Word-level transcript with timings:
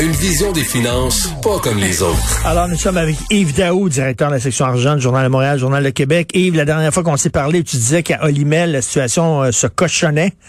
Une 0.00 0.12
vision 0.12 0.52
des 0.52 0.62
finances 0.62 1.26
pas 1.42 1.58
comme 1.58 1.78
les 1.78 2.04
autres. 2.04 2.46
Alors, 2.46 2.68
nous 2.68 2.76
sommes 2.76 2.98
avec 2.98 3.16
Yves 3.32 3.56
Daou, 3.56 3.88
directeur 3.88 4.28
de 4.28 4.34
la 4.34 4.38
section 4.38 4.64
argent 4.64 4.94
du 4.94 5.00
Journal 5.00 5.24
de 5.24 5.28
Montréal, 5.28 5.58
Journal 5.58 5.82
de 5.82 5.90
Québec. 5.90 6.30
Yves, 6.34 6.54
la 6.54 6.64
dernière 6.64 6.92
fois 6.92 7.02
qu'on 7.02 7.16
s'est 7.16 7.30
parlé, 7.30 7.64
tu 7.64 7.74
disais 7.74 8.04
qu'à 8.04 8.22
Olimel, 8.22 8.70
la 8.70 8.80
situation 8.80 9.42
euh, 9.42 9.50
se 9.50 9.66
cochonnait. 9.66 10.34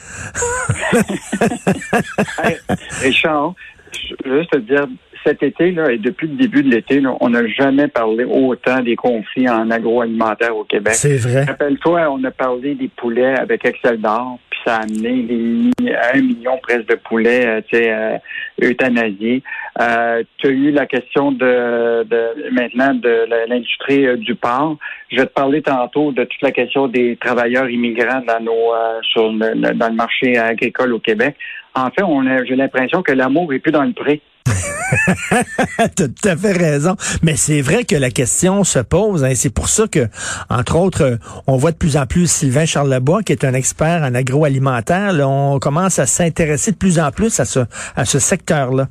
Hey, 2.43 2.57
Richard, 3.01 3.53
je 3.91 4.29
veux 4.29 4.39
juste 4.39 4.51
te 4.51 4.57
dire, 4.57 4.87
cet 5.23 5.43
été, 5.43 5.71
là, 5.71 5.91
et 5.91 5.97
depuis 5.97 6.27
le 6.27 6.35
début 6.35 6.63
de 6.63 6.69
l'été, 6.69 6.99
là, 6.99 7.15
on 7.19 7.29
n'a 7.29 7.47
jamais 7.47 7.87
parlé 7.87 8.23
autant 8.25 8.81
des 8.81 8.95
conflits 8.95 9.49
en 9.49 9.69
agroalimentaire 9.71 10.55
au 10.55 10.63
Québec. 10.63 10.93
C'est 10.93 11.17
vrai. 11.17 11.43
Rappelle-toi, 11.43 12.07
on 12.11 12.23
a 12.23 12.31
parlé 12.31 12.75
des 12.75 12.87
poulets 12.87 13.35
avec 13.35 13.65
Excel 13.65 13.99
d'or, 13.99 14.39
ça 14.65 14.77
a 14.77 14.83
amené 14.83 15.23
des, 15.23 15.71
un 16.13 16.21
million 16.21 16.57
presque 16.61 16.87
de 16.87 16.95
poulets 16.95 17.45
euh, 17.45 17.61
tu 17.69 17.77
sais, 17.77 17.91
euh, 17.91 18.17
euthanasiés. 18.61 19.41
Euh, 19.81 20.23
tu 20.37 20.47
as 20.47 20.49
eu 20.51 20.71
la 20.71 20.85
question 20.85 21.31
de, 21.31 22.03
maintenant 22.51 22.93
de 22.93 23.25
l'industrie 23.49 24.05
euh, 24.05 24.17
du 24.17 24.35
porc. 24.35 24.77
Je 25.11 25.17
vais 25.17 25.25
te 25.25 25.33
parler 25.33 25.61
tantôt 25.61 26.11
de 26.11 26.23
toute 26.23 26.41
la 26.41 26.51
question 26.51 26.87
des 26.87 27.15
travailleurs 27.17 27.69
immigrants 27.69 28.21
dans 28.27 28.39
nos 28.43 28.73
euh, 28.73 28.99
sur 29.03 29.31
le, 29.31 29.53
le- 29.55 29.73
dans 29.73 29.87
le 29.89 29.95
marché 29.95 30.37
agricole 30.37 30.93
au 30.93 30.99
Québec. 30.99 31.35
En 31.75 31.89
fait, 31.91 32.03
on 32.03 32.25
a, 32.27 32.43
j'ai 32.45 32.55
l'impression 32.55 33.01
que 33.01 33.11
l'amour 33.11 33.53
est 33.53 33.59
plus 33.59 33.71
dans 33.71 33.83
le 33.83 33.93
pré. 33.93 34.21
tu 35.95 36.03
as 36.03 36.07
tout 36.07 36.27
à 36.27 36.35
fait 36.35 36.51
raison. 36.53 36.95
Mais 37.21 37.35
c'est 37.35 37.61
vrai 37.61 37.83
que 37.83 37.95
la 37.95 38.11
question 38.11 38.63
se 38.63 38.79
pose. 38.79 39.23
Hein. 39.23 39.33
C'est 39.35 39.49
pour 39.49 39.69
ça 39.69 39.87
que, 39.87 40.07
entre 40.49 40.77
autres, 40.77 41.19
on 41.47 41.57
voit 41.57 41.71
de 41.71 41.77
plus 41.77 41.97
en 41.97 42.05
plus 42.05 42.29
Sylvain 42.29 42.65
Charlebois, 42.65 43.23
qui 43.23 43.31
est 43.31 43.43
un 43.43 43.53
expert 43.53 44.03
en 44.03 44.13
agroalimentaire. 44.15 45.13
Là, 45.13 45.27
on 45.27 45.59
commence 45.59 45.99
à 45.99 46.05
s'intéresser 46.05 46.71
de 46.71 46.77
plus 46.77 46.99
en 46.99 47.11
plus 47.11 47.39
à 47.39 47.45
ce, 47.45 47.59
à 47.95 48.05
ce 48.05 48.19
secteur-là. 48.19 48.87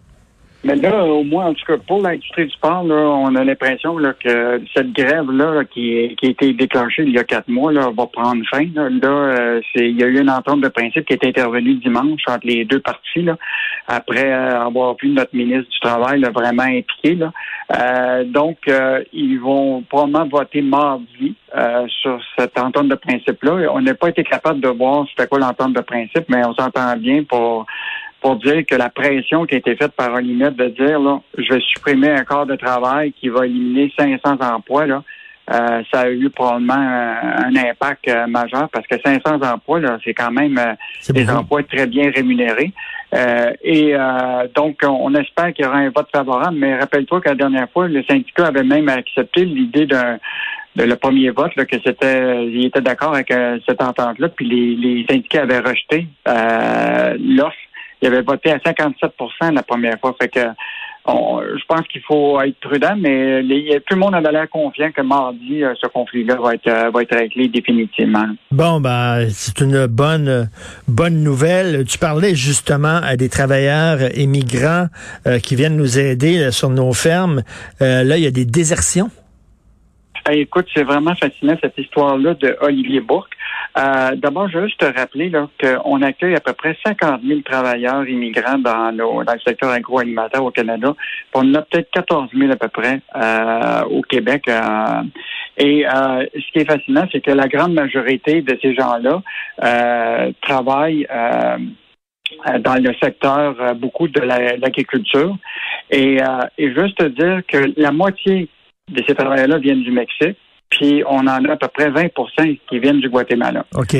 Mais 0.64 0.75
là, 0.75 1.05
au 1.05 1.23
moins, 1.23 1.47
en 1.47 1.55
tout 1.55 1.64
cas, 1.64 1.77
pour 1.87 2.03
l'industrie 2.03 2.47
du 2.47 2.51
sport, 2.51 2.83
là, 2.83 2.95
on 2.95 3.33
a 3.37 3.45
l'impression 3.45 3.97
que 4.19 4.61
cette 4.75 4.92
grève-là 4.92 5.55
là, 5.55 5.64
qui, 5.64 6.17
qui 6.19 6.27
a 6.27 6.31
été 6.31 6.53
déclenchée 6.53 7.05
il 7.05 7.12
y 7.12 7.19
a 7.19 7.23
quatre 7.23 7.48
mois 7.48 7.73
là, 7.73 7.91
va 7.97 8.06
prendre 8.06 8.42
fin. 8.51 8.67
Là, 8.75 8.89
Là, 8.91 9.09
euh, 9.09 9.61
c'est, 9.73 9.89
il 9.89 10.01
y 10.01 10.03
a 10.03 10.06
eu 10.06 10.20
une 10.20 10.31
entente 10.31 10.61
de 10.61 10.69
principe 10.69 11.06
qui 11.06 11.12
est 11.12 11.25
intervenue 11.25 11.75
dimanche 11.75 12.23
entre 12.27 12.47
les 12.47 12.64
deux 12.64 12.81
parties, 12.81 13.23
là, 13.23 13.36
après 13.86 14.33
euh, 14.33 14.64
avoir 14.64 14.97
vu 15.01 15.11
notre 15.11 15.34
ministre 15.34 15.70
du 15.70 15.81
Travail 15.81 16.20
là, 16.20 16.31
vraiment 16.31 16.64
impliqué. 16.64 17.14
Là. 17.14 17.33
Euh, 17.77 18.24
donc, 18.24 18.58
euh, 18.68 19.05
ils 19.13 19.39
vont 19.39 19.83
probablement 19.83 20.27
voter 20.27 20.63
mardi 20.63 21.35
euh, 21.57 21.86
sur 21.89 22.20
cette 22.36 22.58
entente 22.58 22.89
de 22.89 22.95
principe-là. 22.95 23.73
On 23.73 23.80
n'a 23.80 23.95
pas 23.95 24.08
été 24.08 24.24
capable 24.24 24.61
de 24.61 24.68
voir 24.68 25.07
c'était 25.11 25.29
quoi 25.29 25.39
l'entente 25.39 25.74
de 25.74 25.83
principe, 25.83 26.24
mais 26.29 26.45
on 26.47 26.55
s'entend 26.55 26.97
bien 26.97 27.23
pour 27.24 27.67
pour 28.20 28.36
dire 28.36 28.64
que 28.67 28.74
la 28.74 28.89
pression 28.89 29.46
qui 29.46 29.55
a 29.55 29.58
été 29.58 29.77
faite 29.77 29.92
par 29.92 30.12
Olimet 30.14 30.51
de 30.51 30.68
dire 30.68 30.98
là, 30.98 31.20
je 31.36 31.55
vais 31.55 31.61
supprimer 31.61 32.11
un 32.11 32.24
corps 32.24 32.46
de 32.46 32.56
travail 32.56 33.12
qui 33.12 33.29
va 33.29 33.46
éliminer 33.46 33.92
500 33.98 34.39
emplois 34.40 34.86
là, 34.86 35.02
euh, 35.51 35.83
ça 35.90 36.01
a 36.01 36.11
eu 36.11 36.29
probablement 36.29 36.74
un, 36.74 37.46
un 37.46 37.56
impact 37.56 38.08
euh, 38.08 38.27
majeur 38.27 38.68
parce 38.70 38.86
que 38.86 38.96
500 39.02 39.40
emplois 39.42 39.80
là, 39.80 39.98
c'est 40.05 40.14
quand 40.14 40.30
même 40.30 40.58
euh, 40.58 41.12
des 41.12 41.30
emplois 41.30 41.62
très 41.62 41.86
bien 41.86 42.11
rémunérés. 42.14 42.73
Euh, 43.14 43.52
et 43.62 43.95
euh, 43.95 44.46
donc, 44.55 44.80
on, 44.83 45.14
espère 45.14 45.52
qu'il 45.55 45.64
y 45.64 45.68
aura 45.68 45.79
un 45.79 45.90
vote 45.90 46.08
favorable, 46.12 46.58
mais 46.58 46.79
rappelle-toi 46.79 47.20
que 47.20 47.29
la 47.30 47.35
dernière 47.35 47.70
fois, 47.70 47.89
le 47.89 48.02
syndicat 48.05 48.46
avait 48.46 48.64
même 48.64 48.89
accepté 48.89 49.45
l'idée 49.45 49.86
d'un 49.86 50.18
de 50.77 50.85
le 50.85 50.95
premier 50.95 51.30
vote, 51.30 51.56
là, 51.56 51.64
que 51.64 51.77
c'était, 51.85 52.46
il 52.46 52.67
était 52.67 52.80
d'accord 52.80 53.14
avec 53.14 53.33
euh, 53.33 53.58
cette 53.67 53.83
entente-là, 53.83 54.29
puis 54.29 54.46
les, 54.46 54.77
les 54.77 55.06
syndicats 55.08 55.42
avaient 55.42 55.58
rejeté 55.58 56.06
euh, 56.29 57.17
l'offre. 57.18 57.56
Ils 58.01 58.09
avaient 58.09 58.23
voté 58.23 58.51
à 58.51 58.59
57% 58.59 59.53
la 59.55 59.63
première 59.63 59.98
fois. 60.01 60.14
Fait 60.20 60.29
que 60.29 60.41
on- 61.11 61.41
je 61.41 61.64
pense 61.67 61.86
qu'il 61.89 62.03
faut 62.03 62.39
être 62.42 62.59
prudent, 62.61 62.95
mais 62.98 63.41
les- 63.42 63.81
tout 63.86 63.95
le 63.95 64.01
monde 64.01 64.14
avait 64.14 64.31
l'air 64.31 64.48
confiant 64.51 64.91
que 64.92 65.01
mardi, 65.01 65.64
euh, 65.64 65.73
ce 65.81 65.86
conflit-là 65.89 66.35
va 66.36 66.55
être, 66.55 66.67
euh, 66.69 66.91
va 66.91 67.03
être 67.03 67.17
réglé 67.17 67.48
définitivement. 67.48 68.27
Bon, 68.51 68.79
ben, 68.81 69.27
c'est 69.31 69.61
une 69.61 69.86
bonne, 69.86 70.29
euh, 70.29 70.45
bonne 70.86 71.23
nouvelle. 71.23 71.85
Tu 71.86 71.97
parlais 71.98 72.35
justement 72.35 73.01
à 73.03 73.17
des 73.17 73.31
travailleurs 73.31 73.98
euh, 74.03 74.09
immigrants 74.17 74.86
euh, 75.27 75.39
qui 75.39 75.57
viennent 75.57 75.77
nous 75.77 75.98
aider 75.98 76.39
là, 76.39 76.51
sur 76.53 76.69
nos 76.69 76.92
fermes. 76.92 77.42
Euh, 77.80 78.05
là, 78.05 78.19
il 78.19 78.25
y 78.25 78.27
a 78.27 78.30
des 78.30 78.45
désertions. 78.45 79.11
Hey, 80.27 80.41
écoute, 80.42 80.67
c'est 80.75 80.83
vraiment 80.83 81.15
fascinant 81.15 81.57
cette 81.63 81.79
histoire-là 81.79 82.35
de 82.35 82.55
Olivier 82.61 83.01
Bourque. 83.01 83.33
Euh, 83.79 84.17
D'abord, 84.17 84.48
je 84.48 84.64
juste 84.64 84.79
te 84.80 84.86
rappeler 84.98 85.30
qu'on 85.61 86.02
accueille 86.02 86.35
à 86.35 86.41
peu 86.41 86.52
près 86.52 86.77
50 86.86 87.23
000 87.23 87.41
travailleurs 87.41 88.07
immigrants 88.08 88.58
dans, 88.58 88.92
nos- 88.92 89.23
dans 89.24 89.33
le 89.35 89.41
secteur 89.41 89.70
agroalimentaire 89.70 90.45
au 90.45 90.51
Canada. 90.51 90.95
On 91.35 91.41
en 91.51 91.55
a 91.55 91.63
peut-être 91.63 91.91
14 91.92 92.30
000 92.35 92.51
à 92.52 92.57
peu 92.57 92.68
près 92.68 93.01
euh, 93.17 93.83
au 93.91 94.02
Québec. 94.02 94.45
euh, 94.48 95.02
et 95.57 95.86
euh, 95.86 96.24
ce 96.35 96.52
qui 96.52 96.58
est 96.61 96.70
fascinant, 96.70 97.07
c'est 97.11 97.20
que 97.20 97.30
la 97.33 97.48
grande 97.48 97.74
majorité 97.74 98.42
de 98.42 98.57
ces 98.63 98.74
gens-là 98.74 99.23
euh, 99.64 100.33
travaillent 100.42 101.07
dans 102.61 102.74
le 102.83 102.92
secteur 103.02 103.74
beaucoup 103.77 104.08
de 104.08 104.20
la- 104.20 104.57
l'agriculture. 104.57 105.36
Et, 105.91 106.20
euh, 106.23 106.27
et 106.58 106.73
juste 106.74 106.98
te 106.98 107.07
dire 107.07 107.41
que 107.47 107.73
la 107.80 107.91
moitié 107.92 108.48
de 108.91 109.02
ces 109.07 109.14
travailleurs-là 109.14 109.58
viennent 109.58 109.83
du 109.83 109.91
Mexique, 109.92 110.36
puis 110.70 111.02
on 111.06 111.20
en 111.20 111.45
a 111.45 111.52
à 111.52 111.56
peu 111.56 111.68
près 111.68 111.90
20 111.90 112.08
qui 112.68 112.79
viennent 112.79 113.01
du 113.01 113.08
Guatemala. 113.08 113.64
OK. 113.77 113.95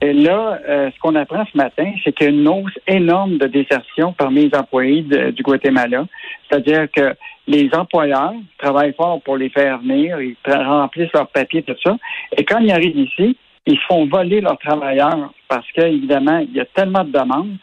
Et 0.00 0.12
là, 0.12 0.58
euh, 0.68 0.90
ce 0.94 0.98
qu'on 1.00 1.14
apprend 1.14 1.44
ce 1.50 1.56
matin, 1.56 1.90
c'est 2.02 2.12
qu'il 2.12 2.26
y 2.26 2.30
a 2.30 2.32
une 2.32 2.46
hausse 2.48 2.78
énorme 2.86 3.38
de 3.38 3.46
désertion 3.46 4.12
parmi 4.12 4.48
les 4.48 4.54
employés 4.58 5.02
de- 5.02 5.30
du 5.30 5.42
Guatemala. 5.42 6.04
C'est-à-dire 6.48 6.88
que 6.94 7.14
les 7.46 7.70
employeurs 7.74 8.34
travaillent 8.58 8.94
fort 8.94 9.20
pour 9.22 9.36
les 9.36 9.48
faire 9.48 9.78
venir, 9.78 10.20
ils 10.20 10.36
remplissent 10.46 11.12
leurs 11.14 11.28
papiers, 11.28 11.62
tout 11.62 11.76
ça. 11.82 11.96
Et 12.36 12.44
quand 12.44 12.58
ils 12.58 12.72
arrivent 12.72 12.98
ici, 12.98 13.36
ils 13.66 13.78
font 13.88 14.06
voler 14.06 14.42
leurs 14.42 14.58
travailleurs 14.58 15.32
parce 15.48 15.66
que, 15.72 15.82
évidemment, 15.82 16.38
il 16.38 16.52
y 16.54 16.60
a 16.60 16.66
tellement 16.66 17.04
de 17.04 17.12
demandes. 17.12 17.56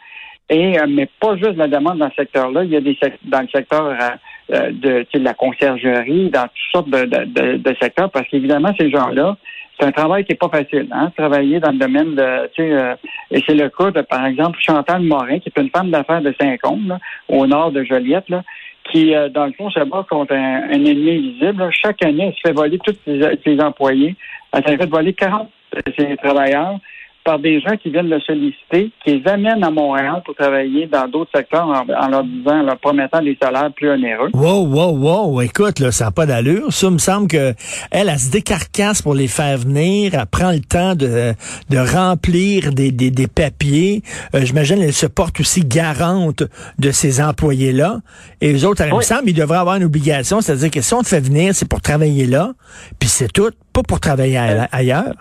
Et, 0.50 0.78
euh, 0.80 0.86
mais 0.88 1.08
pas 1.20 1.36
juste 1.36 1.56
la 1.56 1.68
demande 1.68 1.98
dans 1.98 2.10
ce 2.10 2.16
secteur-là, 2.16 2.64
il 2.64 2.70
y 2.70 2.76
a 2.76 2.80
des 2.80 2.98
dans 3.24 3.40
le 3.40 3.48
secteur 3.48 3.86
euh, 3.86 4.08
de, 4.50 5.02
tu 5.02 5.08
sais, 5.12 5.18
de 5.18 5.24
la 5.24 5.34
conciergerie, 5.34 6.30
dans 6.30 6.42
toutes 6.42 6.72
sortes 6.72 6.90
de, 6.90 7.04
de, 7.04 7.24
de- 7.24 7.56
de 7.58 7.76
secteurs, 7.80 8.10
parce 8.10 8.26
qu'évidemment, 8.28 8.72
ces 8.78 8.90
gens-là, 8.90 9.36
c'est 9.78 9.86
un 9.86 9.92
travail 9.92 10.24
qui 10.24 10.32
n'est 10.32 10.36
pas 10.38 10.48
facile, 10.50 10.86
hein, 10.92 11.10
travailler 11.16 11.58
dans 11.58 11.72
le 11.72 11.78
domaine 11.78 12.14
de, 12.14 12.46
tu 12.54 12.62
sais, 12.62 12.72
euh, 12.72 12.94
et 13.30 13.42
c'est 13.46 13.54
le 13.54 13.68
cas 13.70 13.90
de, 13.90 14.02
par 14.02 14.26
exemple, 14.26 14.58
Chantal 14.60 15.02
Morin, 15.02 15.38
qui 15.38 15.48
est 15.54 15.60
une 15.60 15.70
femme 15.70 15.90
d'affaires 15.90 16.20
de 16.22 16.34
Saint-Côme, 16.40 16.98
au 17.28 17.46
nord 17.46 17.72
de 17.72 17.82
Joliette, 17.84 18.28
là, 18.28 18.42
qui, 18.90 19.14
euh, 19.14 19.28
dans 19.28 19.46
le 19.46 19.52
fond, 19.52 19.70
se 19.70 19.80
bat 19.80 20.04
contre 20.10 20.34
un, 20.34 20.64
un 20.68 20.84
ennemi 20.84 21.32
visible. 21.32 21.62
là. 21.62 21.70
Chaque 21.70 22.04
année, 22.04 22.26
elle 22.28 22.34
se 22.34 22.40
fait 22.48 22.52
voler 22.52 22.78
tous 22.84 22.94
ses, 23.06 23.20
ses 23.44 23.60
employés. 23.60 24.14
Elle 24.52 24.64
s'est 24.66 24.76
fait 24.76 24.90
voler 24.90 25.14
40 25.14 25.48
de 25.86 25.92
ses 25.98 26.16
travailleurs 26.18 26.78
par 27.24 27.38
des 27.38 27.60
gens 27.60 27.76
qui 27.76 27.90
viennent 27.90 28.08
le 28.08 28.20
solliciter, 28.20 28.90
qui 29.04 29.18
les 29.18 29.28
amènent 29.30 29.62
à 29.64 29.70
Montréal 29.70 30.22
pour 30.24 30.34
travailler 30.34 30.86
dans 30.86 31.06
d'autres 31.08 31.30
secteurs 31.34 31.66
en, 31.66 31.82
en 31.88 32.08
leur 32.08 32.24
disant, 32.24 32.60
en 32.60 32.62
leur 32.62 32.78
promettant 32.78 33.20
des 33.22 33.36
salaires 33.42 33.70
plus 33.74 33.90
onéreux. 33.90 34.30
Wow, 34.34 34.66
wow, 34.66 34.96
wow. 34.96 35.40
Écoute, 35.42 35.78
là, 35.78 35.90
ça 35.92 36.06
n'a 36.06 36.10
pas 36.10 36.26
d'allure. 36.26 36.72
Ça 36.72 36.90
me 36.90 36.98
semble 36.98 37.28
que 37.28 37.54
elle, 37.90 38.08
elle 38.08 38.18
se 38.18 38.30
décarcasse 38.30 39.02
pour 39.02 39.14
les 39.14 39.28
faire 39.28 39.58
venir. 39.58 40.14
Elle 40.14 40.26
prend 40.26 40.50
le 40.50 40.60
temps 40.60 40.94
de, 40.94 41.32
de 41.70 41.78
remplir 41.78 42.72
des, 42.72 42.90
des, 42.92 43.10
des 43.10 43.26
papiers. 43.26 44.02
Euh, 44.34 44.40
J'imagine 44.44 44.80
elle 44.82 44.92
se 44.92 45.06
porte 45.06 45.38
aussi 45.40 45.60
garante 45.64 46.42
de 46.78 46.90
ces 46.90 47.20
employés-là. 47.22 47.98
Et 48.40 48.52
les 48.52 48.64
autres, 48.64 48.82
il 48.84 48.90
me 48.92 48.98
Oui. 48.98 49.04
semble, 49.04 49.30
ils 49.30 49.34
devraient 49.34 49.58
avoir 49.58 49.76
une 49.76 49.84
obligation. 49.84 50.40
C'est-à-dire 50.40 50.70
que 50.70 50.80
si 50.80 50.92
on 50.94 51.02
te 51.02 51.08
fait 51.08 51.20
venir, 51.20 51.54
c'est 51.54 51.68
pour 51.68 51.80
travailler 51.80 52.26
là. 52.26 52.52
Puis 52.98 53.08
c'est 53.08 53.32
tout. 53.32 53.50
Pas 53.72 53.82
pour 53.82 54.00
travailler 54.00 54.36
ailleurs. 54.70 55.14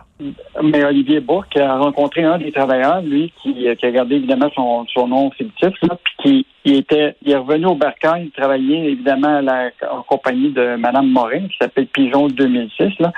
Mais 0.61 0.83
Olivier 0.83 1.19
Bourque 1.19 1.57
a 1.57 1.77
rencontré 1.77 2.23
un 2.23 2.37
des 2.37 2.51
travailleurs, 2.51 3.01
lui, 3.01 3.33
qui, 3.41 3.53
qui 3.53 3.85
a 3.85 3.91
gardé 3.91 4.15
évidemment 4.15 4.49
son, 4.53 4.85
son 4.93 5.07
nom 5.07 5.31
fictif, 5.31 5.73
là, 5.81 5.97
puis 6.19 6.45
qui 6.63 6.75
était, 6.75 7.15
il 7.23 7.31
est 7.31 7.37
revenu 7.37 7.65
au 7.65 7.75
Bercail, 7.75 8.29
travailler 8.37 8.91
évidemment 8.91 9.37
à 9.37 9.41
la, 9.41 9.69
en 9.89 10.03
compagnie 10.03 10.51
de 10.51 10.75
Mme 10.75 11.07
Morin, 11.07 11.47
qui 11.47 11.57
s'appelle 11.59 11.87
Pigeon 11.87 12.27
2006, 12.27 12.99
là, 12.99 13.11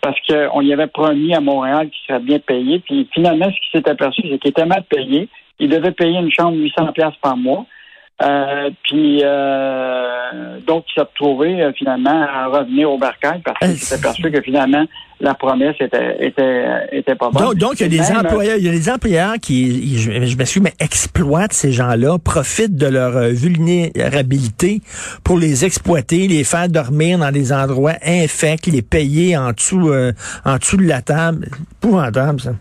parce 0.00 0.18
qu'on 0.28 0.60
y 0.60 0.72
avait 0.72 0.86
promis 0.86 1.34
à 1.34 1.40
Montréal 1.40 1.88
qu'il 1.88 2.06
serait 2.06 2.20
bien 2.20 2.38
payé, 2.38 2.78
puis 2.80 3.08
finalement, 3.12 3.46
ce 3.46 3.50
qui 3.50 3.70
s'est 3.72 3.88
aperçu, 3.88 4.22
c'est 4.22 4.38
qu'il 4.38 4.50
était 4.50 4.66
mal 4.66 4.84
payé. 4.84 5.28
Il 5.58 5.68
devait 5.68 5.92
payer 5.92 6.18
une 6.18 6.30
chambre 6.30 6.56
800 6.56 6.92
pièces 6.92 7.16
par 7.22 7.36
mois. 7.36 7.64
Euh, 8.22 8.70
puis 8.84 9.22
euh, 9.24 10.60
donc, 10.64 10.84
il 10.88 10.94
s'est 10.94 11.00
retrouvé 11.00 11.60
euh, 11.60 11.72
finalement 11.76 12.22
à 12.22 12.46
revenir 12.46 12.88
au 12.88 12.96
bercail 12.96 13.42
parce 13.44 13.58
qu'il 13.58 13.76
s'est 13.76 13.96
aperçu 13.96 14.30
que 14.30 14.40
finalement 14.40 14.84
la 15.20 15.34
promesse 15.34 15.74
était 15.80 16.24
était 16.24 16.64
était 16.92 17.16
pas 17.16 17.30
bonne. 17.30 17.42
Donc, 17.42 17.56
donc 17.56 17.80
il 17.80 17.92
y 17.92 17.98
a 17.98 18.04
des 18.04 18.12
employeurs, 18.16 18.56
il 18.56 18.64
y 18.64 18.68
a 18.68 18.72
des 18.72 18.88
employeurs 18.88 19.34
qui, 19.42 19.98
je, 19.98 20.26
je 20.26 20.36
m'excuse, 20.36 20.62
mais 20.62 20.74
exploitent 20.78 21.52
ces 21.52 21.72
gens-là, 21.72 22.18
profitent 22.18 22.76
de 22.76 22.86
leur 22.86 23.18
vulnérabilité 23.30 24.80
pour 25.24 25.36
les 25.36 25.64
exploiter, 25.64 26.28
les 26.28 26.44
faire 26.44 26.68
dormir 26.68 27.18
dans 27.18 27.32
des 27.32 27.52
endroits 27.52 27.96
infects, 28.04 28.66
les 28.66 28.82
payer 28.82 29.36
en 29.36 29.50
dessous 29.50 29.92
en 30.44 30.56
dessous 30.56 30.76
de 30.76 30.86
la 30.86 31.02
table. 31.02 31.48
Épouvantable 31.82 32.40
ça 32.40 32.52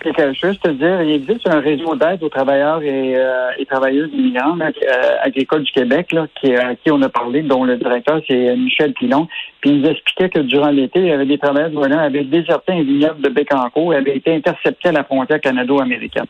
quelque 0.00 0.32
chose 0.34 0.58
te 0.60 0.68
dire, 0.68 1.02
il 1.02 1.12
existe 1.12 1.46
un 1.48 1.60
réseau 1.60 1.94
d'aide 1.94 2.22
aux 2.22 2.28
travailleurs 2.28 2.82
et, 2.82 3.16
euh, 3.16 3.50
travailleuses 3.68 4.10
immigrants 4.12 4.56
euh, 4.60 5.16
agricoles 5.22 5.62
du 5.62 5.72
Québec, 5.72 6.14
qui, 6.40 6.54
à 6.54 6.74
qui 6.74 6.90
on 6.90 7.02
a 7.02 7.08
parlé, 7.08 7.42
dont 7.42 7.64
le 7.64 7.76
directeur, 7.76 8.20
c'est 8.26 8.56
Michel 8.56 8.94
Pilon. 8.94 9.28
Puis 9.60 9.70
il 9.70 9.80
nous 9.80 9.88
expliquait 9.88 10.30
que 10.30 10.38
durant 10.40 10.70
l'été, 10.70 11.00
il 11.00 11.06
y 11.06 11.12
avait 11.12 11.26
des 11.26 11.38
travailleurs 11.38 11.70
qui 11.70 11.92
avaient 11.92 12.24
déserté 12.24 12.72
un 12.72 12.82
vignoble 12.82 13.20
de 13.20 13.28
Bécancourt 13.28 13.94
et 13.94 13.96
avaient 13.98 14.16
été 14.16 14.34
interceptés 14.34 14.88
à 14.88 14.92
la 14.92 15.04
frontière 15.04 15.40
canado-américaine. 15.40 16.26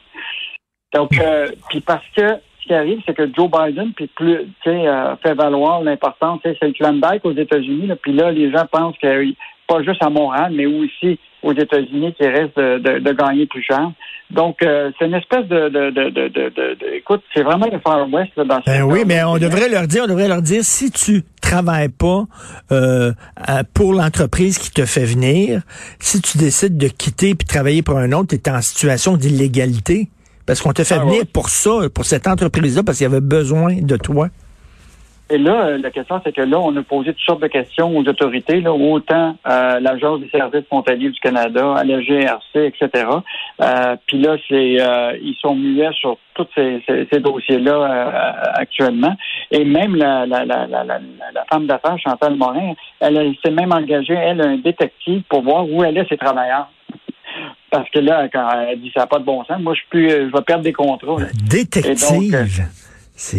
Donc, 0.94 1.10
euh, 1.20 1.48
puis 1.68 1.80
parce 1.80 2.06
que 2.16 2.36
ce 2.60 2.66
qui 2.66 2.74
arrive, 2.74 3.00
c'est 3.06 3.14
que 3.14 3.30
Joe 3.34 3.50
Biden, 3.50 3.92
puis 3.94 4.08
plus, 4.08 4.46
fait 4.64 5.34
valoir 5.34 5.82
l'importance, 5.82 6.40
c'est 6.42 6.60
le 6.62 6.72
Klondike 6.72 7.24
aux 7.24 7.32
États-Unis, 7.32 7.90
puis 8.02 8.12
là, 8.12 8.30
les 8.32 8.50
gens 8.50 8.66
pensent 8.70 8.96
que 8.98 9.32
pas 9.68 9.82
juste 9.82 10.02
à 10.02 10.10
Montréal, 10.10 10.52
mais 10.54 10.66
aussi 10.66 11.18
aux 11.42 11.52
États-Unis 11.52 12.14
qui 12.14 12.26
reste 12.26 12.56
de, 12.56 13.12
gagner 13.12 13.46
plus 13.46 13.62
cher. 13.62 13.92
Donc, 14.30 14.62
euh, 14.62 14.90
c'est 14.98 15.06
une 15.06 15.14
espèce 15.14 15.46
de, 15.46 15.68
de, 15.68 15.90
de, 15.90 16.94
écoute, 16.96 17.22
c'est 17.34 17.42
vraiment 17.42 17.68
le 17.70 17.78
Far 17.78 18.12
West 18.12 18.32
là, 18.36 18.44
dans 18.44 18.60
ben 18.66 18.82
oui, 18.82 19.04
mais 19.06 19.22
on 19.22 19.38
devrait 19.38 19.68
leur 19.68 19.86
dire, 19.86 20.02
on 20.04 20.08
devrait 20.08 20.28
leur 20.28 20.42
dire, 20.42 20.64
si 20.64 20.90
tu 20.90 21.22
travailles 21.40 21.88
pas 21.88 22.24
euh, 22.72 23.12
pour 23.72 23.92
l'entreprise 23.92 24.58
qui 24.58 24.70
te 24.70 24.84
fait 24.84 25.04
venir, 25.04 25.62
si 26.00 26.20
tu 26.20 26.38
décides 26.38 26.76
de 26.76 26.88
quitter 26.88 27.34
puis 27.34 27.46
travailler 27.46 27.82
pour 27.82 27.98
un 27.98 28.12
autre, 28.12 28.28
tu 28.28 28.36
es 28.36 28.50
en 28.50 28.60
situation 28.60 29.16
d'illégalité 29.16 30.08
parce 30.44 30.60
qu'on 30.60 30.72
te 30.72 30.82
fait 30.82 30.96
ah 30.98 31.04
venir 31.04 31.22
pour 31.32 31.50
ça, 31.50 31.88
pour 31.94 32.04
cette 32.04 32.26
entreprise-là, 32.26 32.82
parce 32.82 32.98
qu'il 32.98 33.04
y 33.04 33.10
avait 33.10 33.20
besoin 33.20 33.76
de 33.80 33.96
toi. 33.96 34.28
Et 35.30 35.36
là, 35.36 35.66
euh, 35.66 35.78
la 35.78 35.90
question, 35.90 36.20
c'est 36.24 36.34
que 36.34 36.40
là, 36.40 36.58
on 36.58 36.74
a 36.76 36.82
posé 36.82 37.12
toutes 37.12 37.24
sortes 37.24 37.42
de 37.42 37.48
questions 37.48 37.94
aux 37.94 38.02
autorités, 38.02 38.62
là, 38.62 38.72
autant 38.72 39.36
euh, 39.46 39.78
l'Agence 39.78 40.20
des 40.20 40.30
services 40.30 40.64
frontaliers 40.66 41.10
du 41.10 41.20
Canada, 41.20 41.74
à 41.74 41.84
la 41.84 42.00
GRC, 42.00 42.54
etc. 42.54 43.06
Euh, 43.60 43.96
Puis 44.06 44.18
là, 44.22 44.36
c'est 44.48 44.80
euh, 44.80 45.18
ils 45.20 45.36
sont 45.40 45.54
muets 45.54 45.92
sur 45.92 46.16
tous 46.34 46.46
ces, 46.54 46.82
ces, 46.86 47.20
dossiers-là 47.20 48.52
actuellement. 48.54 49.14
Et 49.50 49.64
même 49.64 49.96
la, 49.96 50.24
la, 50.24 50.44
la, 50.44 50.66
la, 50.66 50.84
la 50.84 51.44
femme 51.50 51.66
d'affaires, 51.66 51.98
Chantal 51.98 52.36
Morin, 52.36 52.74
elle, 53.00 53.34
s'est 53.44 53.50
même 53.50 53.72
engagée, 53.72 54.14
elle, 54.14 54.40
un 54.40 54.56
détective 54.56 55.22
pour 55.28 55.42
voir 55.42 55.68
où 55.68 55.82
elle 55.84 55.98
est 55.98 56.08
ses 56.08 56.16
travailleurs. 56.16 56.70
Parce 57.70 57.90
que 57.90 57.98
là, 57.98 58.28
quand 58.32 58.48
elle 58.66 58.80
dit 58.80 58.90
ça 58.94 59.00
n'a 59.00 59.06
pas 59.06 59.18
de 59.18 59.24
bon 59.24 59.44
sens, 59.44 59.60
moi, 59.60 59.74
je, 59.74 59.80
peux, 59.90 60.08
je 60.08 60.32
vais 60.32 60.42
perdre 60.46 60.62
des 60.62 60.72
contrats. 60.72 61.16
Détective? 61.50 62.68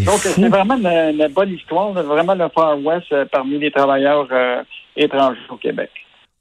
Donc, 0.06 0.20
c'est 0.20 0.50
vraiment 0.50 0.76
une, 0.76 1.28
bonne 1.34 1.52
histoire, 1.52 1.94
vraiment 1.94 2.36
le 2.36 2.50
Far 2.54 2.78
West 2.84 3.08
euh, 3.14 3.26
parmi 3.32 3.60
les 3.60 3.72
travailleurs 3.72 4.28
euh, 4.32 4.62
étrangers 4.98 5.40
au 5.50 5.56
Québec. 5.56 5.90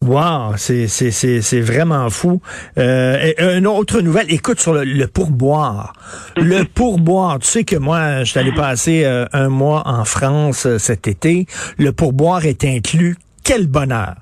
Wow, 0.05 0.57
c'est 0.57 1.61
vraiment 1.61 2.09
fou. 2.11 2.41
Euh, 2.79 3.33
une 3.57 3.67
autre 3.67 4.01
nouvelle, 4.01 4.33
écoute 4.33 4.61
sur 4.61 4.73
le, 4.73 5.07
pourboire. 5.07 5.93
Le 6.37 6.65
pourboire, 6.75 7.39
tu 7.41 7.47
sais 7.47 7.65
que 7.65 7.77
moi, 7.77 8.25
je 8.25 8.31
suis 8.31 8.39
allé 8.39 8.53
passer 8.53 9.05
un 9.33 9.49
mois 9.49 9.83
en 9.87 10.05
France 10.05 10.69
cet 10.79 11.09
été. 11.09 11.47
Le 11.79 11.93
pourboire 11.93 12.45
est 12.45 12.65
inclus. 12.65 13.17
Quel 13.43 13.67
bonheur. 13.67 14.15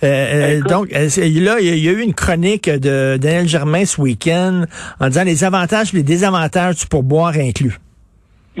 donc, 0.00 0.90
là, 0.92 1.60
il 1.60 1.78
y 1.78 1.88
a 1.88 1.92
eu 1.92 2.02
une 2.02 2.14
chronique 2.14 2.70
de 2.70 3.16
Daniel 3.16 3.48
Germain 3.48 3.84
ce 3.84 4.00
week-end 4.00 4.64
en 5.00 5.08
disant 5.08 5.24
les 5.24 5.42
avantages 5.42 5.92
et 5.92 5.98
les 5.98 6.02
désavantages 6.04 6.76
du 6.76 6.86
pourboire 6.86 7.34
inclus. 7.36 7.78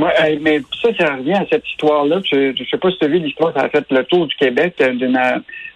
Ouais, 0.00 0.38
mais 0.40 0.60
ça, 0.82 0.88
ça 0.98 1.14
revient 1.16 1.34
à 1.34 1.46
cette 1.50 1.66
histoire-là. 1.68 2.20
Je 2.30 2.58
ne 2.58 2.66
sais 2.70 2.78
pas 2.78 2.90
si 2.90 2.98
tu 2.98 3.04
as 3.04 3.08
vu 3.08 3.18
l'histoire, 3.18 3.52
ça 3.54 3.62
a 3.62 3.68
fait 3.68 3.84
le 3.90 4.04
tour 4.04 4.26
du 4.26 4.34
Québec 4.36 4.74
euh, 4.80 4.92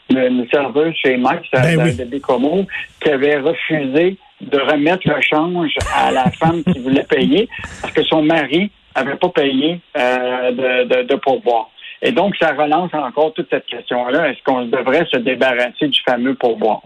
d'une 0.09 0.47
serveuse 0.51 0.95
chez 0.95 1.17
Max 1.17 1.47
ben 1.53 1.97
de 1.97 2.05
Bécomo 2.05 2.67
qui 3.03 3.11
avait 3.11 3.39
refusé 3.39 4.17
de 4.41 4.59
remettre 4.59 5.09
le 5.09 5.21
change 5.21 5.75
à 5.95 6.11
la 6.11 6.31
femme 6.31 6.63
qui 6.65 6.79
voulait 6.81 7.05
payer 7.05 7.49
parce 7.81 7.93
que 7.93 8.03
son 8.05 8.23
mari 8.23 8.71
avait 8.95 9.17
pas 9.17 9.29
payé 9.29 9.81
euh, 9.97 10.51
de, 10.53 10.85
de, 10.85 11.03
de 11.09 11.15
pourboire. 11.17 11.71
Et 12.03 12.13
donc, 12.13 12.37
ça 12.37 12.53
relance 12.53 12.93
encore 12.93 13.33
toute 13.33 13.49
cette 13.51 13.67
question-là. 13.67 14.31
Est-ce 14.31 14.43
qu'on 14.45 14.67
devrait 14.67 15.07
se 15.13 15.19
débarrasser 15.19 15.89
du 15.89 16.01
fameux 16.03 16.35
pourboire? 16.35 16.83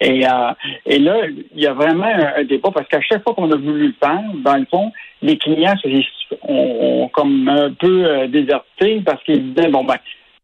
Et, 0.00 0.26
euh, 0.26 0.52
et 0.86 0.98
là, 0.98 1.16
il 1.54 1.60
y 1.60 1.66
a 1.66 1.74
vraiment 1.74 2.06
un, 2.06 2.44
débat 2.44 2.70
parce 2.72 2.88
qu'à 2.88 3.00
chaque 3.00 3.22
fois 3.22 3.34
qu'on 3.34 3.50
a 3.50 3.56
voulu 3.56 3.88
le 3.88 3.94
faire, 4.02 4.22
dans 4.44 4.56
le 4.56 4.66
fond, 4.70 4.92
les 5.22 5.36
clients 5.36 5.74
ont, 6.42 7.08
comme 7.12 7.48
un 7.48 7.70
peu 7.72 8.04
euh, 8.04 8.26
déserté 8.26 9.02
parce 9.04 9.22
qu'ils 9.24 9.54
disaient, 9.54 9.68
bon, 9.68 9.84
ben, 9.84 9.96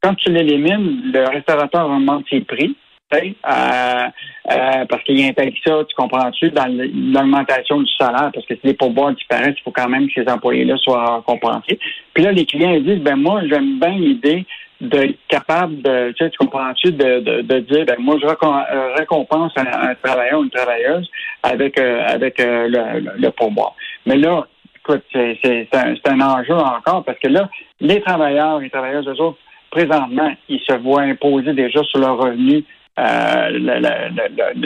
quand 0.03 0.15
tu 0.15 0.31
l'élimines, 0.31 1.13
le 1.13 1.25
restaurateur 1.29 1.89
augmente 1.89 2.25
ses 2.29 2.41
prix. 2.41 2.77
Euh, 3.23 4.09
euh, 4.51 4.85
parce 4.89 5.03
qu'il 5.05 5.25
un 5.25 5.33
ça, 5.65 5.85
tu 5.89 5.95
comprends-tu, 5.97 6.51
dans 6.51 6.67
l'augmentation 6.67 7.81
du 7.81 7.93
salaire, 7.99 8.31
parce 8.33 8.47
que 8.47 8.55
si 8.55 8.61
les 8.65 8.75
pourboires 8.75 9.13
disparaissent, 9.13 9.57
il 9.59 9.63
faut 9.63 9.71
quand 9.71 9.89
même 9.89 10.07
que 10.09 10.23
ces 10.23 10.31
employés-là 10.31 10.77
soient 10.79 11.23
compensés. 11.27 11.79
Puis 12.13 12.25
là, 12.25 12.33
les 12.33 12.45
clients 12.45 12.79
disent, 12.81 13.01
ben 13.01 13.17
moi, 13.17 13.43
j'aime 13.49 13.79
bien 13.79 13.97
l'idée 13.97 14.45
d'être 14.81 15.17
capable 15.29 15.81
de, 15.83 16.13
tu 16.13 16.29
tu 16.31 16.37
comprends-tu, 16.39 16.93
de, 16.93 17.21
de, 17.43 17.59
dire, 17.61 17.87
ben 17.87 17.97
moi, 17.99 18.17
je 18.21 18.27
euh, 18.27 18.95
récompense 18.99 19.53
un, 19.57 19.95
travailleur 20.03 20.41
ou 20.41 20.45
une 20.45 20.51
travailleuse 20.51 21.09
avec, 21.43 21.79
avec 21.79 22.39
le, 22.39 23.17
le, 23.17 23.31
pourboire. 23.31 23.75
Mais 24.05 24.17
là, 24.17 24.47
écoute, 24.77 25.05
c'est 25.13 25.69
un, 25.73 25.95
un 26.05 26.21
enjeu 26.21 26.55
encore, 26.55 27.05
parce 27.05 27.19
que 27.19 27.29
là, 27.29 27.49
les 27.81 28.01
travailleurs 28.03 28.61
et 28.63 28.69
travailleuses, 28.69 29.09
eux 29.09 29.23
autres, 29.23 29.39
présentement, 29.75 30.33
ils 30.49 30.61
se 30.61 30.75
voient 30.75 31.03
imposer 31.03 31.53
déjà 31.53 31.83
sur 31.85 31.99
leur 31.99 32.17
revenu 32.17 32.59
euh, 32.59 32.63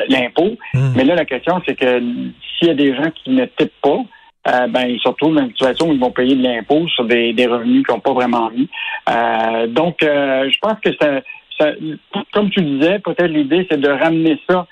l'impôt. 0.09 0.57
Hmm. 0.75 0.93
Mais 0.97 1.05
là, 1.05 1.15
la 1.15 1.25
question, 1.25 1.63
c'est 1.67 1.75
que 1.75 2.01
s'il 2.59 2.69
y 2.69 2.71
a 2.71 2.75
des 2.75 2.95
gens 2.95 3.11
qui 3.11 3.31
ne 3.31 3.45
typent 3.47 3.81
pas, 3.83 4.01
euh, 4.49 4.67
ben, 4.69 4.87
ils 4.87 5.01
se 5.01 5.09
retrouvent 5.09 5.35
dans 5.35 5.43
une 5.43 5.51
situation 5.51 5.89
où 5.89 5.93
ils 5.93 6.01
vont 6.01 6.11
payer 6.11 6.35
de 6.37 6.43
l'impôt 6.43 6.87
sur 6.89 7.05
des, 7.05 7.35
revenus 7.47 7.85
qu'ils 7.85 7.95
n'ont 7.95 8.01
pas 8.01 8.13
vraiment 8.13 8.51
mis. 8.51 8.69
Euh, 9.09 9.67
donc, 9.67 9.97
je 10.01 10.59
pense 10.61 10.79
que 10.85 10.91
ça, 11.01 11.21
comme 12.33 12.51
tu 12.51 12.63
disais, 12.63 12.99
peut-être 13.01 13.31
l'idée, 13.31 13.67
c'est 13.71 13.81
de 13.81 13.89
ramener 13.89 14.41
ça 14.49 14.67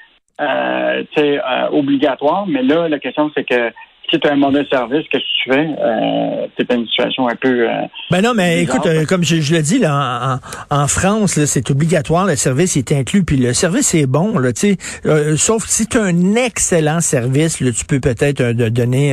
obligatoire, 1.73 2.47
mais 2.47 2.63
là, 2.63 2.89
la 2.89 2.99
question, 2.99 3.31
c'est 3.35 3.45
que 3.45 3.73
si 4.11 4.21
tu 4.21 4.29
as 4.29 4.33
un 4.33 4.37
mauvais 4.37 4.65
service, 4.71 5.05
qu'est-ce 5.11 5.23
que 5.23 5.45
tu 5.45 5.51
fais? 5.51 5.67
Euh, 5.81 6.47
c'est 6.57 6.73
une 6.73 6.87
situation 6.87 7.29
un 7.29 7.35
peu. 7.35 7.69
Euh, 7.69 7.83
ben 8.11 8.23
non, 8.23 8.35
mais 8.35 8.63
écoute, 8.63 8.87
euh, 8.87 9.05
comme 9.05 9.25
je, 9.25 9.41
je 9.41 9.55
le 9.55 9.63
dis, 9.63 9.79
là, 9.79 10.41
en, 10.71 10.83
en 10.83 10.87
France, 10.87 11.45
c'est 11.45 11.71
obligatoire, 11.71 12.27
le 12.27 12.37
service 12.37 12.77
est 12.77 12.93
inclus, 12.93 13.25
puis 13.25 13.37
le 13.37 13.53
service 13.53 13.95
est 13.95 14.07
bon, 14.07 14.39
là, 14.39 14.53
tu 14.53 14.75
sais. 14.75 14.77
Euh, 15.07 15.37
sauf 15.37 15.67
si 15.67 15.87
tu 15.87 15.99
as 15.99 16.03
un 16.03 16.35
excellent 16.35 17.01
service, 17.01 17.61
là, 17.61 17.71
tu 17.73 17.85
peux 17.85 18.01
peut-être 18.01 18.43
donner 18.53 19.13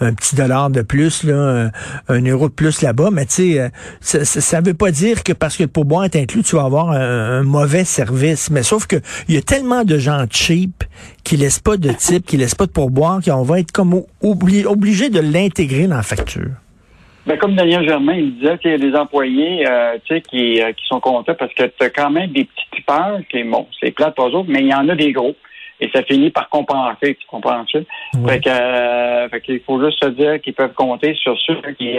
un, 0.00 0.14
petit 0.14 0.36
dollar 0.36 0.70
de 0.70 0.82
plus, 0.82 1.24
là, 1.24 1.70
un, 2.08 2.22
euro 2.22 2.48
de 2.48 2.54
plus 2.54 2.82
là-bas, 2.82 3.10
mais 3.12 3.26
tu 3.26 3.54
sais, 3.54 3.70
ça, 4.00 4.24
ça, 4.24 4.60
veut 4.60 4.74
pas 4.74 4.90
dire 4.90 5.22
que 5.22 5.32
parce 5.32 5.56
que 5.56 5.64
le 5.64 5.68
pourboire 5.68 6.04
est 6.04 6.16
inclus, 6.16 6.42
tu 6.42 6.56
vas 6.56 6.64
avoir 6.64 6.90
un, 6.90 7.42
mauvais 7.42 7.84
service. 7.84 8.50
Mais 8.50 8.62
sauf 8.62 8.86
que 8.86 8.96
il 9.28 9.34
y 9.34 9.38
a 9.38 9.42
tellement 9.42 9.84
de 9.84 9.98
gens 9.98 10.24
cheap 10.30 10.84
qui 11.24 11.36
laissent 11.36 11.60
pas 11.60 11.76
de 11.76 11.90
type, 11.92 12.26
qui 12.26 12.36
laissent 12.36 12.54
pas 12.54 12.66
de 12.66 12.72
pourboire, 12.72 13.20
qu'on 13.24 13.42
va 13.42 13.60
être 13.60 13.72
comme 13.72 14.02
obligé 14.22 15.10
de 15.10 15.20
l'intégrer 15.20 15.86
dans 15.86 15.96
la 15.96 16.02
facture? 16.02 16.50
Ben, 17.26 17.38
comme 17.38 17.54
Daniel 17.54 17.86
Germain, 17.86 18.14
il 18.14 18.36
disait 18.36 18.58
qu'il 18.58 18.72
y 18.72 18.74
a 18.74 18.78
des 18.78 18.96
employés 18.96 19.64
euh, 19.68 19.96
qui, 20.08 20.60
euh, 20.60 20.72
qui 20.72 20.86
sont 20.88 20.98
contents 20.98 21.34
parce 21.38 21.54
que 21.54 21.64
tu 21.64 21.84
as 21.84 21.90
quand 21.90 22.10
même 22.10 22.30
des 22.32 22.44
petits 22.44 22.66
tipeurs 22.74 23.20
qui, 23.30 23.44
bon, 23.44 23.68
c'est 23.80 23.92
plate 23.92 24.18
eux 24.18 24.22
autres, 24.22 24.48
mais 24.48 24.60
il 24.60 24.68
y 24.68 24.74
en 24.74 24.88
a 24.88 24.94
des 24.96 25.12
gros. 25.12 25.36
Et 25.80 25.88
ça 25.94 26.02
finit 26.02 26.30
par 26.30 26.48
compenser, 26.48 27.16
tu 27.16 27.26
comprends-tu? 27.28 27.84
Fait 28.26 28.40
que, 28.40 28.48
euh, 28.48 29.28
fait 29.28 29.40
qu'il 29.40 29.60
faut 29.60 29.82
juste 29.84 30.02
se 30.02 30.10
dire 30.10 30.40
qu'ils 30.40 30.54
peuvent 30.54 30.74
compter 30.74 31.14
sur 31.14 31.36
ceux 31.46 31.60
qui, 31.76 31.96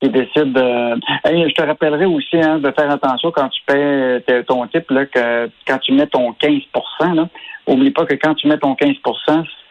qui 0.00 0.08
décide 0.10 0.52
de. 0.52 0.94
Hey, 1.24 1.48
je 1.48 1.54
te 1.54 1.62
rappellerai 1.62 2.04
aussi 2.04 2.36
hein, 2.36 2.58
de 2.58 2.70
faire 2.72 2.90
attention 2.90 3.30
quand 3.30 3.48
tu 3.48 3.62
paies 3.66 4.22
euh, 4.30 4.42
ton 4.46 4.66
type, 4.66 4.90
là, 4.90 5.06
que 5.06 5.50
quand 5.66 5.78
tu 5.78 5.92
mets 5.92 6.06
ton 6.06 6.32
15 6.32 6.52
là, 7.14 7.28
oublie 7.66 7.90
pas 7.90 8.06
que 8.06 8.14
quand 8.14 8.34
tu 8.34 8.46
mets 8.48 8.58
ton 8.58 8.74
15 8.74 8.96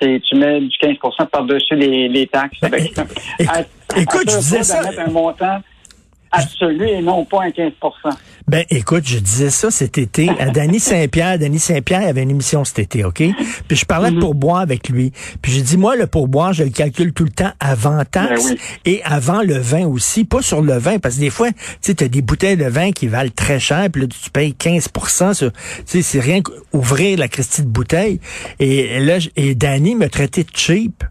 c'est 0.02 0.22
tu 0.22 0.36
mets 0.36 0.60
du 0.60 0.78
15% 0.78 1.28
par-dessus 1.28 1.76
les, 1.76 2.08
les 2.10 2.28
taxes. 2.28 2.60
écoute, 3.96 4.30
je 4.30 4.38
disais 4.38 4.64
ça. 4.64 4.82
un 4.98 5.10
montant 5.10 5.60
absolu 6.32 6.88
et 6.88 7.02
non 7.02 7.24
pas 7.26 7.44
un 7.44 7.52
15 7.52 7.74
Ben, 8.48 8.64
écoute, 8.70 9.06
je 9.08 9.18
disais 9.18 9.50
ça 9.50 9.72
cet 9.72 9.98
été 9.98 10.30
à 10.40 10.52
Danny 10.52 10.80
Saint-Pierre. 10.82 11.40
Danny 11.40 11.58
Saint-Pierre 11.58 12.08
avait 12.08 12.22
une 12.22 12.30
émission 12.30 12.64
cet 12.64 12.78
été, 12.78 13.04
OK? 13.04 13.24
Puis 13.68 13.78
je 13.78 13.86
parlais 13.86 14.12
de 14.12 14.16
mhm. 14.16 14.22
pourboire 14.22 14.60
avec 14.60 14.88
lui. 14.88 15.12
Puis 15.42 15.52
j'ai 15.52 15.62
dit, 15.64 15.78
moi, 15.78 15.96
le 15.96 16.06
pourboire, 16.06 16.54
je 16.54 16.64
le 16.64 16.70
calcule 16.70 17.12
tout 17.12 17.24
le 17.24 17.32
temps 17.32 17.52
avant 17.60 18.04
taxe 18.06 18.50
ben 18.50 18.58
et 18.86 19.02
avant 19.04 19.42
le 19.42 19.58
vin 19.58 19.88
aussi. 19.88 20.26
Pas 20.26 20.44
sur 20.44 20.62
le 20.62 20.78
vin, 20.78 21.00
parce 21.00 21.16
que 21.16 21.22
des 21.22 21.32
fois, 21.32 21.52
tu 21.52 21.58
sais, 21.82 22.04
as 22.04 22.08
des 22.08 22.22
bouteilles 22.22 22.58
de 22.58 22.66
vin 22.66 22.92
qui 22.92 23.08
valent 23.08 23.32
très 23.36 23.60
cher, 23.60 23.88
puis 23.92 24.04
là, 24.04 24.08
tu 24.08 24.30
payes 24.30 24.56
15% 24.60 25.38
Tu 25.38 25.52
sais, 25.86 26.02
c'est 26.04 26.20
rien 26.20 26.42
qu'ouvrir 26.42 27.18
la 27.18 27.28
Christie 27.28 27.64
de 27.64 27.68
bouteille. 27.68 28.20
Et 28.60 29.00
là, 29.00 29.18
et 29.36 29.56
Danny 29.56 29.96
me 29.96 30.08
traitait 30.08 30.44
de 30.44 30.52
cheap. 30.54 31.04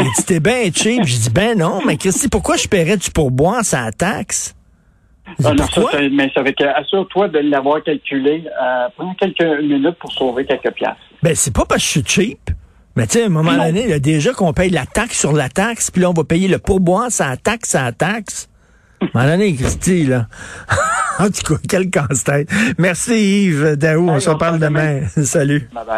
Il 0.00 0.06
dit, 0.16 0.24
t'es 0.24 0.40
bien 0.40 0.70
cheap. 0.74 1.04
J'ai 1.04 1.18
dit, 1.18 1.30
ben 1.30 1.56
non, 1.56 1.82
mais 1.86 1.96
Christy, 1.96 2.28
pourquoi 2.28 2.56
je 2.56 2.66
paierais 2.66 2.96
du 2.96 3.10
pourboire 3.10 3.64
sans 3.64 3.90
taxe? 3.90 4.53
Ah, 5.42 5.52
mais 6.12 6.30
ça 6.34 6.42
veut 6.42 6.54
assure-toi 6.76 7.28
de 7.28 7.38
l'avoir 7.38 7.82
calculé. 7.82 8.44
Euh, 8.46 8.88
prends 8.96 9.14
quelques 9.14 9.62
minutes 9.62 9.96
pour 9.98 10.12
sauver 10.12 10.44
quelques 10.44 10.72
piastres. 10.72 11.00
Ben, 11.22 11.34
c'est 11.34 11.54
pas 11.54 11.64
parce 11.64 11.80
que 11.80 11.86
je 11.86 11.90
suis 11.90 12.04
cheap. 12.06 12.50
Mais 12.96 13.06
tu 13.06 13.14
sais, 13.14 13.22
à 13.24 13.26
un 13.26 13.30
moment 13.30 13.56
donné, 13.56 13.88
là, 13.88 13.98
déjà 13.98 14.32
qu'on 14.32 14.52
paye 14.52 14.70
la 14.70 14.86
taxe 14.86 15.18
sur 15.18 15.32
la 15.32 15.48
taxe, 15.48 15.90
puis 15.90 16.02
là, 16.02 16.10
on 16.10 16.12
va 16.12 16.24
payer 16.24 16.46
le 16.46 16.58
pourboire 16.58 17.10
sans 17.10 17.36
taxe, 17.36 17.70
sans 17.70 17.90
taxe. 17.92 18.48
À 19.00 19.04
un 19.04 19.08
moment 19.14 19.36
donné, 19.36 19.54
Christy, 19.54 20.04
là. 20.04 20.28
en 21.18 21.26
tout 21.26 21.54
cas, 21.54 21.60
quel 21.68 21.90
casse-tête. 21.90 22.48
Merci 22.78 23.46
Yves 23.46 23.76
Daou, 23.76 24.08
on 24.08 24.20
se 24.20 24.30
reparle 24.30 24.60
demain. 24.60 25.00
Salut. 25.24 25.68
Bye 25.72 25.84
bye. 25.84 25.92